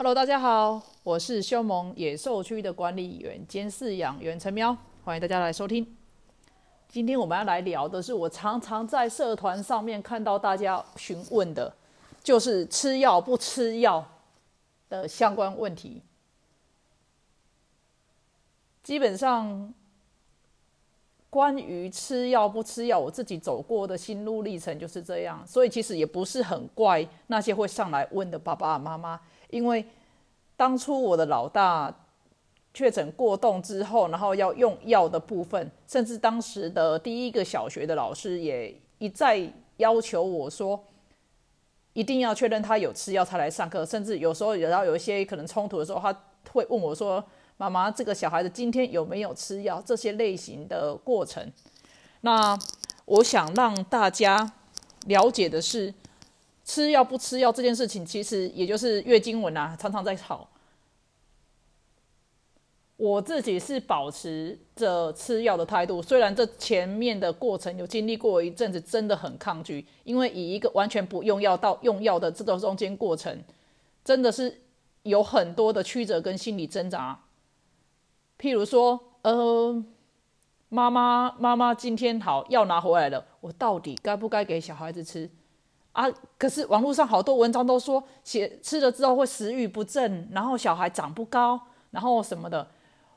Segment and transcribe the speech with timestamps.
[0.00, 4.74] Hello，大家好，我是凶猛野兽区的管理员兼饲养员陈喵，
[5.04, 5.86] 欢迎大家来收听。
[6.88, 11.70] 今天我们要来聊的是我常常在社团上面看到大家询问的，
[12.22, 14.02] 就是吃药不吃药
[14.88, 16.00] 的相关问题。
[18.82, 19.74] 基本上，
[21.28, 29.20] 关于吃药不吃药，我自己走过的心路历程就是这样，所以其实也不是很怪那些会上来问的爸爸妈妈，
[29.50, 29.84] 因为
[30.56, 31.94] 当初我的老大
[32.72, 40.82] 确诊过动之后，然后要用药的部分，甚至当时的第一个小学的老师也一再要求我说，
[41.92, 46.14] 一定要确认他有吃药才来上课，甚至有时候然后有一些可能冲突的时候，他
[46.52, 47.24] 会问我说。
[47.56, 49.82] 妈妈，这个小孩子今天有没有吃药？
[49.84, 51.52] 这些类型的过程，
[52.22, 52.58] 那
[53.04, 54.50] 我想让大家
[55.04, 55.92] 了解的是，
[56.64, 60.48] 吃药不吃药这件事情，其实也就是月经文啊，常常在吵。
[62.96, 73.42] 我自己是保持着吃药的态度，虽然这前面的过程有经历过一阵子，真的很抗拒，因为以一个完全不用药到用药的这个中间过程，
[74.04, 74.60] 真的是
[75.04, 77.18] 有很多的曲折跟心理挣扎。
[78.38, 79.82] 譬如说，呃，
[80.68, 85.30] 妈妈妈妈今天好药拿回来了，我到底该不该给小孩子吃
[85.92, 86.10] 啊？
[86.38, 91.60] 可是网络上好多文章都说，写吃了之后会食欲不振，然后小孩长不高，
[91.90, 92.70] 然后什么的。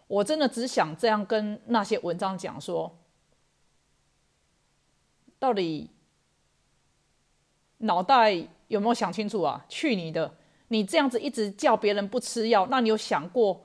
[0.08, 3.00] 我真的只想这样跟那些文章讲说，
[5.40, 5.90] 到底
[7.80, 9.66] 脑袋有没有想清楚啊？
[9.68, 10.36] 去你的！
[10.68, 13.62] 你这样子一直叫别人不吃药，那你有想过？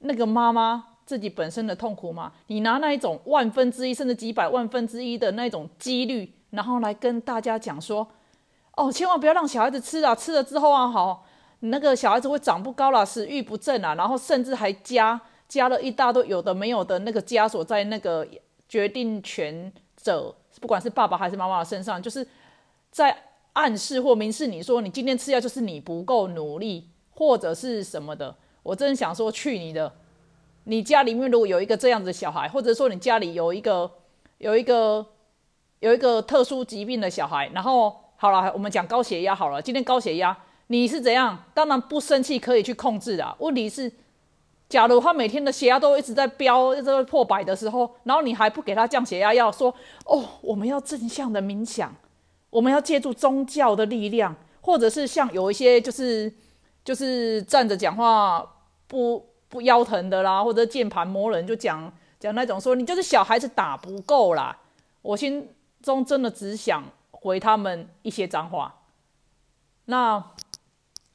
[0.00, 2.32] 那个妈妈自己本身的痛苦吗？
[2.46, 8.08] 你拿那一种万分之一甚至几百万分之一的那种几率，然后来跟大家讲说
[8.78, 10.14] ：“哦，千万不要让小孩子吃啊！
[10.14, 11.26] 吃了之后啊，好，
[11.60, 18.24] 那个小孩子会长不高了，食欲不振啊，然后甚至还加加了一大堆有的没有的那个枷锁在那个
[18.68, 22.24] 决定权者，不管是爸爸还是妈妈身上，就是
[22.92, 23.16] 在
[23.54, 29.90] 暗示或明示你说，你今天吃药就是你不够努力，或者是什么的。”我真想说，去你的！
[30.64, 33.90] 你家里面如果有一个这样子的小孩，或者说你家里有一个
[34.36, 35.06] 有一个
[35.80, 39.62] 有一个特殊疾病的小孩，然后好了，我们讲高血压好了。
[39.62, 40.36] 今天高血压，
[40.66, 41.38] 你是怎样？
[41.54, 43.36] 当然不生气可以去控制的。
[43.38, 43.92] 问题是，
[44.68, 49.72] 假如他每天的血压都一直在飙，一直破百的时候，然后你还不给他降血压药，说
[50.04, 51.94] 哦，我们要正向的冥想，
[52.50, 56.32] 我们要借助宗教的力量，或者是像有一些就是
[56.84, 58.54] 就是站着讲话。
[58.90, 64.58] 不不腰疼的啦，或者键盘磨人，就讲讲那种说你就是小孩子打不够啦。
[65.02, 65.46] 我心
[65.82, 66.82] 中真的只想
[67.28, 68.80] 回他们一些脏话。
[69.84, 70.32] 那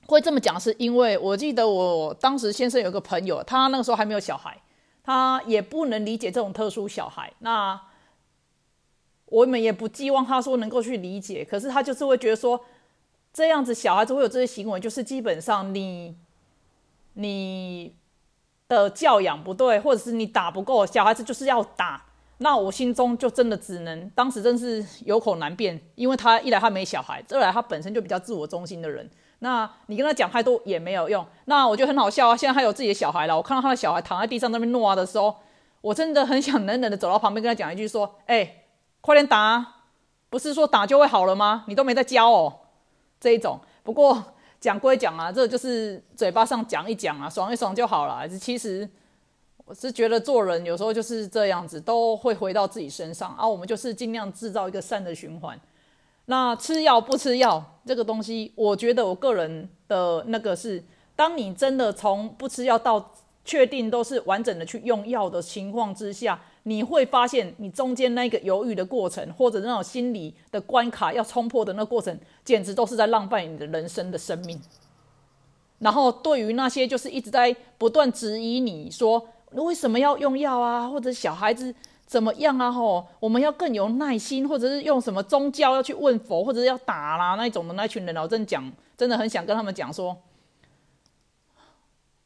[0.06, 4.62] 会这么讲，是因为我记得我当时先生有个朋友，他那个时候还没有小孩，
[5.04, 7.34] 他也不能理解这种特殊小孩。
[7.40, 7.82] 那
[9.26, 12.64] 我们也不寄望他说能够去理解，可是他就是会觉得说，
[13.34, 16.16] 这样子小孩子会有这些行为，就是基本上你。
[17.16, 17.96] 你
[18.68, 22.04] 的教养不对，或者是你打不够小孩子，就是要打。
[22.44, 29.10] 那我心中就真的只能，当时真是有口难辩，因为他一来他没小孩，二来他本身就比较自我中心的人。
[29.40, 31.26] 那你跟他讲太多也没有用。
[31.46, 33.36] 那我觉得很好笑啊，现在他有自己的小孩了。
[33.38, 35.34] 我看到他的小孩躺在地上那边诺啊的时候，
[35.80, 38.66] 我真的很想冷冷的走到旁边跟他讲一句说：“哎，
[39.00, 39.66] 快点打，
[40.30, 41.64] 不是说打就会好了吗？
[41.68, 42.54] 你都没在教哦。”
[43.22, 44.22] 这一种，不过。
[44.64, 48.26] 讲归讲啊，这就是嘴巴上讲一讲啊，爽一爽就好了。
[48.30, 48.90] 其实
[49.74, 53.48] 是觉得做人有时候就是这样子，都会回到自己身上啊。
[53.48, 55.60] 我们就是尽量制造一个善的循环。
[56.26, 60.84] 那吃药不吃药这个东西，我觉得我个人的那个是，
[61.16, 63.14] 当你真的从不吃药到
[63.44, 66.40] 确定都是完整的去用药的情况之下。
[66.66, 74.58] 你会发现，你中间那个犹豫的过程，或者那种心理的关卡要冲破的那过程，简直都是在浪费你的人生的生命。
[75.80, 81.74] 然后，对于那些就是一直在不断质疑你说为什么要用药啊，或者小孩子
[82.06, 82.72] 怎么样啊？
[82.72, 90.18] 吼，我们要更有耐心，或者是用什么宗教要去问佛，或者要打啦那一种的那群人，我真讲，真的很想跟他们讲说，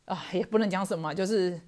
[0.06, 1.60] 啊，也不能讲什么，就是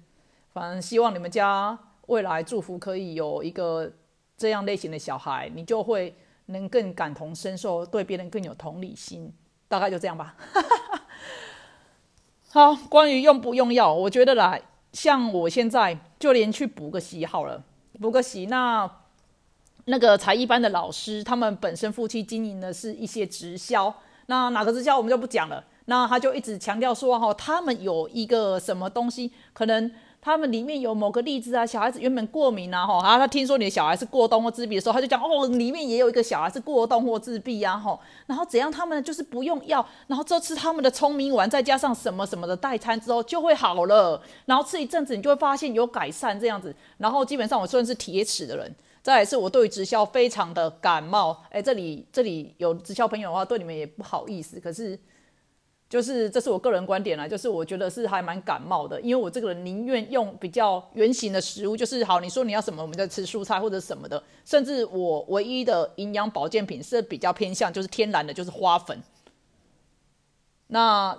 [0.52, 1.78] 反正希望你们家。
[2.06, 3.88] 未来祝福可以有一个
[4.36, 6.12] 这样类型的小孩，你就会
[6.46, 9.32] 能更感同身受，对别人更有同理心。
[9.68, 10.34] 大概就这样吧。
[12.50, 14.58] 好，关于用不用药，我觉得啦，
[14.92, 17.62] 像我现在就连去补个习好了，
[18.00, 18.46] 补个习。
[18.46, 18.90] 那
[19.86, 23.94] 那个才艺班的老师，他们本身夫妻经营的是一些直销，
[24.26, 25.64] 那哪个直销我们就不讲了。
[25.86, 29.90] 那他就一直强调说哈，他们有一个什么东西可能。
[30.22, 54.98] 他们里面有某个例子啊，小孩子原本过敏啊，哈，然后他听说你的小孩是过冬或自闭的时候，他就讲哦，里面也有一个小孩是过冬或自闭啊，哈，然后怎样，他们就是不用药，然后这次他们的聪明丸再加上什么什么的代餐之后就会好了，然后吃一阵子你就会发现有改善这样子，然后基本上我算是铁齿的人，再来是我对直销非常的感冒，哎，这里这里有直销朋友的话，对你们也不好意思，可是。
[55.90, 69.02] 就是这是我个人观点啦，就是我觉得是还蛮感冒的，因为我这个人宁愿用比较圆形的食物，就是好，你说你要什么，我们就吃蔬菜或者什么的，甚至我唯一的营养保健品是比较偏向就是天然的，就是花粉。
[70.68, 71.18] 那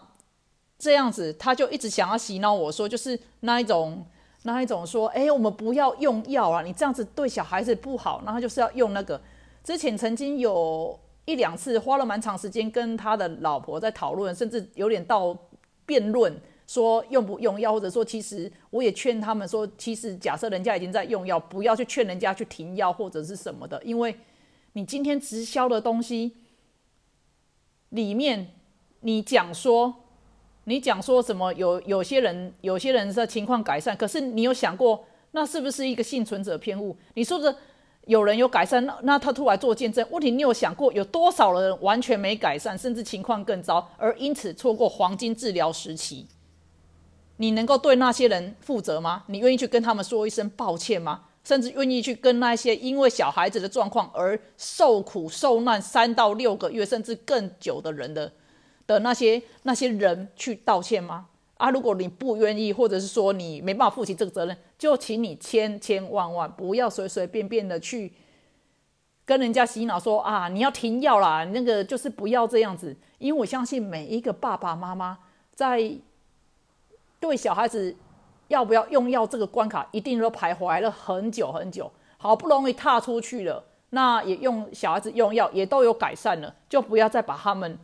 [0.80, 4.06] 这样子他就一直想要洗脑我说，就是那一种
[4.44, 9.20] 那一种说，哎，我们不要用药啊，你这样子对小孩子不好，然后就是要用那个。
[9.66, 10.98] 之前曾经有。
[11.26, 15.38] 一两次花了蛮长时间跟他的老婆在讨论，甚至有点到
[15.86, 16.36] 辩论，
[16.66, 24.18] 说用不用药，或者说其实我也劝他们说，其实假设人家已经在用药，不要去劝人家去停药或者是什么的，因为
[24.74, 26.38] 你今天直销的东西
[27.90, 28.54] 里面，
[29.02, 29.94] 你讲说
[30.64, 36.98] 你讲说什么有有些人有些人的情况改善，可是你有想过那是不是一个幸存者偏误？
[37.14, 37.56] 你说的。
[38.06, 40.06] 有人有改善，那那他出来做见证。
[40.10, 46.26] 问题你有想过，有多少人完全没改善，甚至情况更糟，而因此错过黄金治疗时期？
[47.38, 49.24] 你能够对那些人负责吗？
[49.28, 51.22] 你愿意去跟他们说一声抱歉吗？
[51.44, 58.32] 甚至愿意去跟那些因为小孩子的状况而受苦受难三到六个月，甚至更久的人的
[58.86, 61.28] 的那些那些人去道歉吗？
[61.62, 68.12] 啊，如果你不愿意，或者是说你没办法负起这个责任，就请你千千万万不要随随便便的去
[69.26, 72.98] 跟人家洗脑说啊，你要停药啦，那个就是不要这样子。
[73.20, 75.20] 因为我相信每一个爸爸妈妈
[75.54, 75.94] 在
[77.20, 77.96] 对小孩子
[78.48, 87.78] 要不要用药这个关卡，一定都徘徊了很久很久，好不容易踏出去了，那也用小孩子用药也都有改善了，就不要再把他们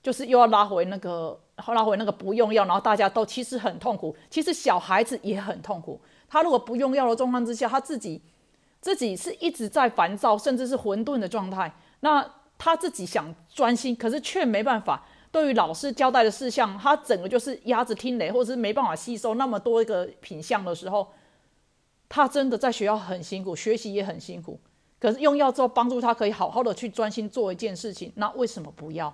[0.00, 1.40] 就是又要拉回那个。
[1.56, 6.00] 后来回那个不用药，然后大家都其实很痛苦，其实小孩子也很痛苦。
[6.28, 8.20] 他如果不用药的状况之下，他自己
[8.80, 11.72] 自己是一直在烦躁，甚至是混沌的状态。
[12.00, 12.28] 那
[12.58, 15.06] 他自己想专心，可是却没办法。
[15.30, 21.08] 对于老师交代的事项，他整个就是鸭子听雷，或者是没办法吸收那么多一个品相的时候，
[22.08, 24.60] 他真的在学校很辛苦，学习也很辛苦。
[25.00, 29.12] 可是用药之后，帮助他可以好好的去专心做一件事情，那为什么不要？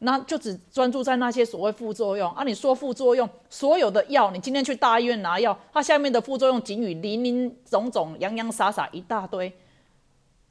[0.00, 2.44] 那就只专注在那些所谓副作用啊！
[2.44, 9.50] 你说副作用，所有的药，你今天去大医院拿药，它下面的副作用仅与林林总总、洋洋洒洒一大堆，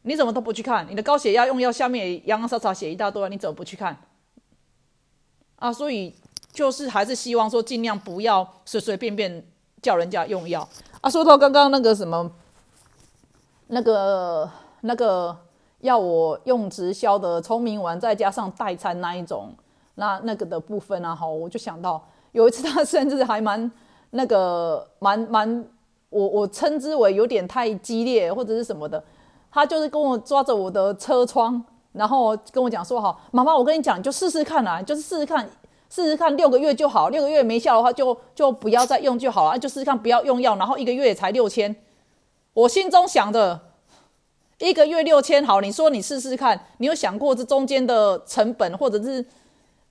[0.04, 0.88] 你怎么都不去看？
[0.90, 3.95] 你的高血压用药下面洋洋洒洒写一大堆，你怎么不去看？
[5.57, 6.16] 啊，所以
[6.51, 9.45] 就是还是希望说尽量不要随随便便
[9.81, 10.68] 叫人家用药
[11.01, 11.10] 啊。
[11.10, 12.31] 说到刚刚那个什么，
[13.68, 14.50] 那个
[14.81, 15.38] 那个。
[15.83, 19.53] 要我用直销的聪明丸，再加上代餐那一种，
[19.95, 22.01] 那那个的部分啊，好，我就想到
[22.31, 23.69] 有一次他甚至还蛮
[24.12, 25.65] 那个蛮蛮，
[26.09, 29.03] 我我称之为有点太激烈或者是什么的，
[29.51, 35.45] 他就是跟我抓着我的车窗，然后跟我讲说，哈，妈妈，我跟你讲，就试试看啊，就是试试看，
[35.89, 41.75] 试试看六个月就好，六个月没效的话就就不要再用就好了，就试试看不要用药，然后一个月才六千，
[42.54, 43.59] 我心中想的。
[44.63, 49.23] 一个月六千，好，你说你试试看，你有想过这中间的成本或者是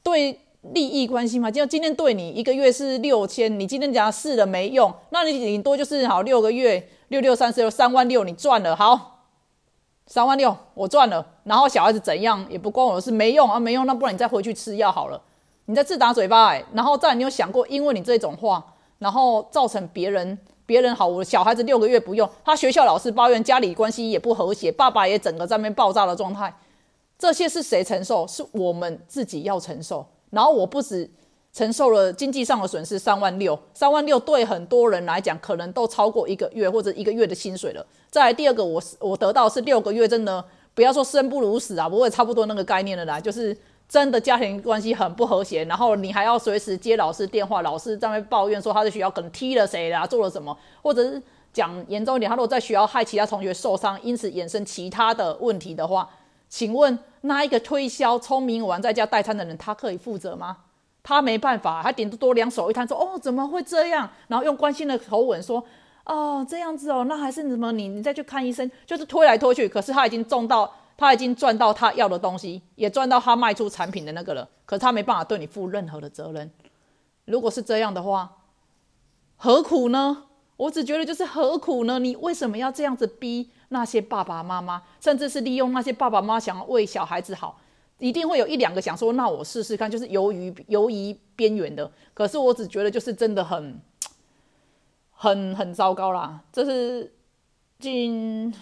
[0.02, 1.50] 对利益关系吗？
[1.50, 9.26] 就今天对你一个月是六千，你今天讲试了没用，那你顶多就是好六个月六六三十六三万六，你赚了，好
[10.06, 15.20] 三万六我赚了，然后小孩子怎样也不关我的事，没用啊没用，那不然你再回去吃药好了，
[15.66, 18.64] 你再自打嘴巴，然后再你有想过，因为你这种话，
[19.00, 20.38] 然后造成别人。
[20.64, 26.54] 别人好，我小孩子六个月不用，他学校老师抱怨家里关系也不和谐，爸爸也整个在那边爆炸的状态，
[27.19, 28.26] 这些是谁承受？
[28.26, 30.07] 是我们自己要承受。
[30.31, 31.11] 然后我不止
[31.52, 37.85] 承受了经济上的损失三万六，三万六对很多人来讲可能都超过一个月或者一个月的薪水了。
[38.11, 43.57] 再来第二个，我我得到是六个月，真的不要说生不如死啊，不会差不多那个概念的啦，就是。
[43.92, 51.22] 真的家庭关系很不和谐，然后你还要随时接老师电话，老师在那抱怨说他在学校可能踢了谁啦，做了什么，或者是
[51.52, 56.08] 讲严重一点，他如果在学校害其他同学受伤，因此衍生其他的问题的话，
[56.49, 60.56] 请问那一个推销聪明丸在家代餐的人，他可以负责吗？
[61.02, 65.62] 他没办法，他顶多两手一摊说哦怎么会这样，然后用关心的口吻说
[66.06, 70.72] 哦这样子哦，那还是什么你你再去看医生，就是推来推去，可是他已经重到。
[70.96, 76.50] 他已经赚到他要的东西，也赚到他卖出产品的那个了，可是他没办法对你负任何的责任。
[77.25, 78.38] 如果是这样的话，
[79.37, 80.25] 何苦呢？
[80.56, 81.99] 我只觉得就是何苦呢？
[81.99, 87.58] 你为什么要这样子逼那些爸爸妈妈，甚至是利用那些爸爸妈妈想要为小孩子好，
[87.99, 91.90] 一定会有一两个想说，那我试试看，就是游于游于边缘的。
[92.14, 93.80] 可是我只觉得就是真的很
[95.11, 96.40] 很很糟糕啦。
[96.52, 97.12] 这是
[97.80, 98.54] 近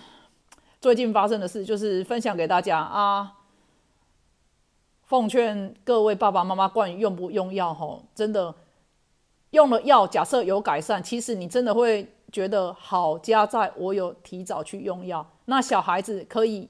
[0.81, 3.37] 最近发生的事，就是分享给大家啊。
[5.03, 8.55] 奉劝各位爸爸妈妈，关于用不用药，吼，真的。
[9.51, 13.19] 用了药，假设有改善，其实你真的会觉得好。
[13.19, 16.69] 加在我有提早去用药，那小孩子可以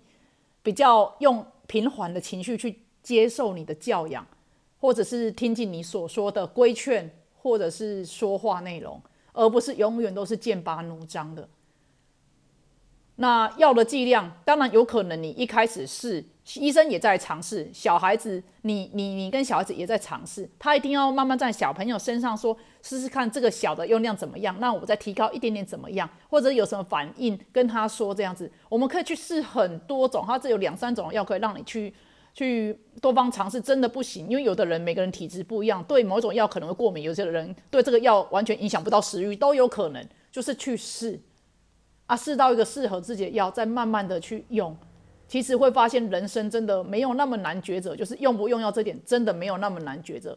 [0.63, 4.27] 比较用平缓的情绪去接受你的教养，
[4.81, 8.99] 或者是听进你所说的规劝，或者是说话内容，
[9.35, 11.47] 而不是永远都是剑拔弩张的。
[13.21, 16.25] 那药的剂量，当然有可能你一开始是。
[16.55, 31.95] 医生也在尝试，小孩子，你你你跟小孩子也在尝试，他一定要慢慢在小朋友身上说，试试看这个小的用量怎么样，那我再提高一点点怎么样，或者有什么反应跟他说这样子，我们可以去试很多种，它这有两三种药可以让你去
[32.35, 41.21] 去多方尝试，真的不行，因为有的人每个人体质不一样，对某种药可能会过敏，有些人对这个药完全影响不到食欲都有可能，就是去试
[42.11, 44.77] 啊，试到一个适合自己的药，再慢慢的去用。
[45.29, 50.37] 其实会发现，人生真的没有那么难抉择，就是用不用药这点真的没有那么难抉择。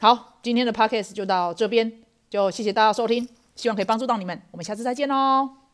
[0.00, 2.00] 好，今天的 podcast 就到这边，
[2.30, 5.65] 就谢谢大家收听，希望可以帮助到你们，我们下次再见喽。